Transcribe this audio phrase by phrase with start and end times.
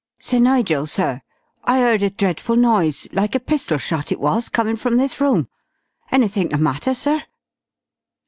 [0.17, 1.21] "Sir Nigel, sir.
[1.63, 5.47] I 'eard a dreadful noise like a pistol shot it was, comin' from this room!
[6.11, 7.21] Anythink the matter, sir?"